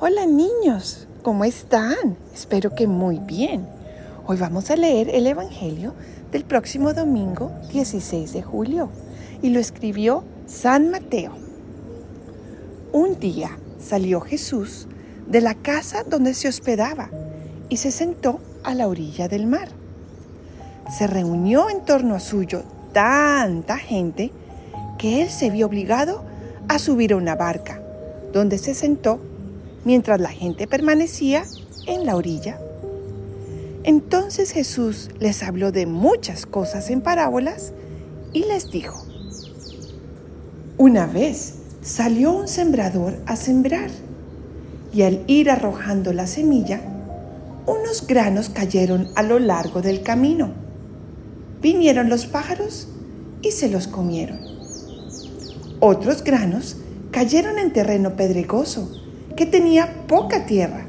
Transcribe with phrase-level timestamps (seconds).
[0.00, 2.16] Hola niños, ¿cómo están?
[2.34, 3.64] Espero que muy bien.
[4.26, 5.94] Hoy vamos a leer el Evangelio
[6.32, 8.88] del próximo domingo 16 de julio
[9.40, 11.30] y lo escribió San Mateo.
[12.92, 14.88] Un día salió Jesús
[15.28, 17.10] de la casa donde se hospedaba
[17.68, 19.68] y se sentó a la orilla del mar.
[20.90, 24.32] Se reunió en torno a suyo tanta gente
[24.98, 26.24] que él se vio obligado
[26.66, 27.80] a subir a una barca,
[28.32, 29.20] donde se sentó
[29.84, 31.44] mientras la gente permanecía
[31.86, 32.58] en la orilla.
[33.84, 37.72] Entonces Jesús les habló de muchas cosas en parábolas
[38.32, 39.04] y les dijo,
[40.78, 43.90] una vez salió un sembrador a sembrar
[44.92, 46.80] y al ir arrojando la semilla,
[47.66, 50.52] unos granos cayeron a lo largo del camino.
[51.60, 52.88] Vinieron los pájaros
[53.42, 54.38] y se los comieron.
[55.80, 56.76] Otros granos
[57.10, 59.03] cayeron en terreno pedregoso
[59.36, 60.86] que tenía poca tierra.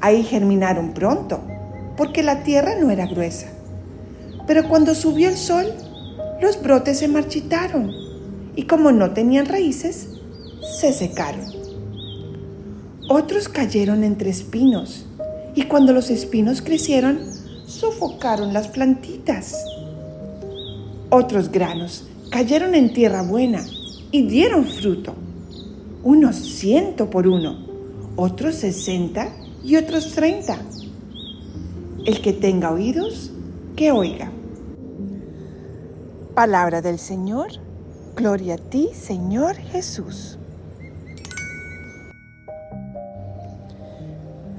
[0.00, 1.40] Ahí germinaron pronto,
[1.96, 3.48] porque la tierra no era gruesa.
[4.46, 5.66] Pero cuando subió el sol,
[6.40, 7.92] los brotes se marchitaron
[8.56, 10.08] y como no tenían raíces,
[10.80, 11.44] se secaron.
[13.08, 15.06] Otros cayeron entre espinos
[15.54, 17.20] y cuando los espinos crecieron,
[17.66, 19.56] sofocaron las plantitas.
[21.10, 23.64] Otros granos cayeron en tierra buena
[24.12, 25.14] y dieron fruto
[26.02, 27.66] unos ciento por uno,
[28.16, 29.28] otros sesenta
[29.62, 30.58] y otros treinta.
[32.06, 33.32] El que tenga oídos,
[33.76, 34.30] que oiga.
[36.34, 37.48] Palabra del Señor,
[38.16, 40.38] gloria a ti, Señor Jesús.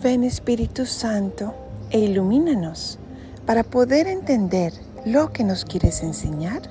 [0.04, 1.54] Ven Espíritu Santo
[1.90, 3.00] e ilumínanos
[3.46, 4.74] para poder entender
[5.06, 6.62] lo que nos quieres enseñar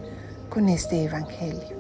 [0.48, 1.79] con este Evangelio.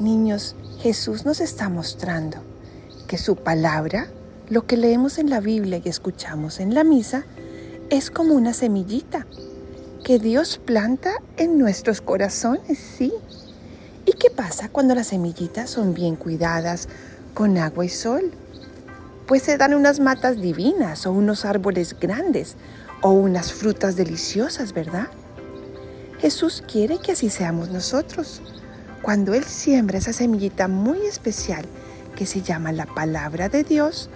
[0.00, 2.38] Niños, Jesús nos está mostrando
[3.06, 4.08] que su palabra,
[4.50, 7.24] lo que leemos en la Biblia y escuchamos en la misa,
[7.88, 9.26] es como una semillita
[10.04, 13.10] que Dios planta en nuestros corazones, sí.
[14.04, 16.88] ¿Y qué pasa cuando las semillitas son bien cuidadas
[17.32, 18.32] con agua y sol?
[19.26, 22.56] Pues se dan unas matas divinas o unos árboles grandes
[23.00, 25.08] o unas frutas deliciosas, ¿verdad?
[26.18, 28.42] Jesús quiere que así seamos nosotros
[29.06, 31.64] cuando Él siembra esa semillita muy especial
[32.16, 34.10] que se llama la palabra de Dios,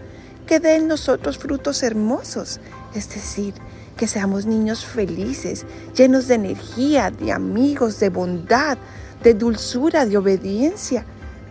[0.48, 2.58] que dé en nosotros frutos hermosos,
[2.92, 3.54] es decir,
[3.96, 5.64] que seamos niños felices,
[5.94, 8.78] llenos de energía, de amigos, de bondad,
[9.22, 11.04] de dulzura, de obediencia,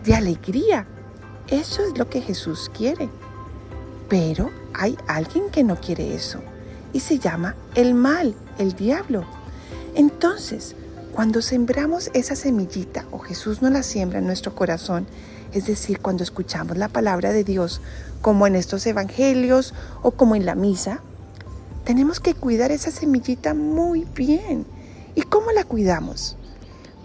[0.04, 0.84] de alegría.
[1.48, 3.08] Eso es lo que Jesús quiere.
[4.10, 6.40] Pero hay alguien que no quiere eso
[6.92, 9.24] y se llama el mal, el diablo.
[9.94, 10.76] Entonces,
[11.14, 15.06] cuando sembramos esa semillita o Jesús nos la siembra en nuestro corazón,
[15.52, 17.80] es decir, cuando escuchamos la palabra de Dios,
[18.22, 21.00] como en estos evangelios o como en la misa,
[21.84, 24.64] tenemos que cuidar esa semillita muy bien.
[25.14, 26.36] ¿Y cómo la cuidamos?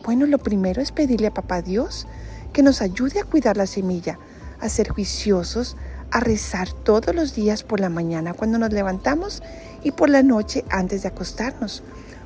[0.03, 2.05] Bueno, lo primero es pedirle a Papá Dios
[2.53, 4.19] que nos ayude a cuidar la semilla,
[4.59, 5.75] a ser juiciosos,
[6.11, 9.41] a rezar todos los días por la mañana cuando nos levantamos
[9.83, 11.81] y por la noche antes de acostarnos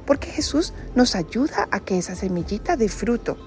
[0.10, 3.38] porque Jesús nos ayuda a que esa semillita dé fruto.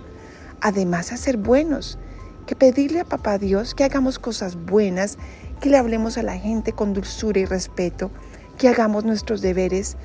[0.60, 1.98] Además, a ser buenos,
[2.46, 5.18] que pedirle a Papá Dios que hagamos cosas buenas,
[5.60, 8.12] que le hablemos a la gente con dulzura y respeto,
[8.58, 9.96] que hagamos nuestros deberes.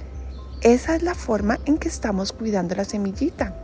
[0.61, 3.55] Esa es la forma en que estamos cuidando la semillita.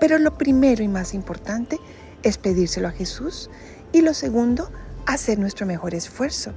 [0.00, 1.76] Pero lo primero y más importante
[2.22, 3.50] es pedírselo a Jesús
[3.92, 4.70] y lo segundo,
[5.04, 6.54] hacer nuestro mejor esfuerzo.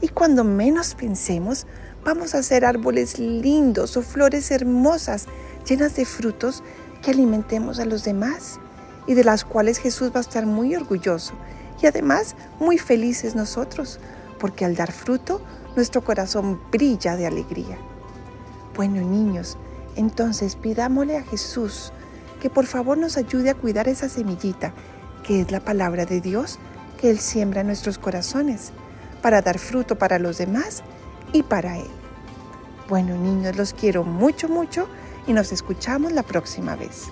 [0.00, 1.66] Y cuando menos pensemos,
[2.06, 5.26] vamos a hacer árboles lindos o flores hermosas,
[5.68, 6.62] llenas de frutos
[7.02, 8.60] que alimentemos a los demás
[9.08, 11.34] y de las cuales Jesús va a estar muy orgulloso
[11.82, 13.98] y además muy felices nosotros,
[14.38, 15.40] porque al dar fruto
[15.74, 17.76] nuestro corazón brilla de alegría.
[18.76, 19.58] Bueno niños,
[19.96, 21.92] entonces pidámosle a Jesús
[22.40, 24.72] que por favor nos ayude a cuidar esa semillita,
[25.24, 26.60] que es la palabra de Dios
[27.00, 28.70] que Él siembra en nuestros corazones,
[29.22, 30.84] para dar fruto para los demás
[31.36, 31.90] y para Él.
[32.88, 34.88] Bueno niños, los quiero mucho, mucho
[35.26, 37.10] y nos escuchamos la próxima vez.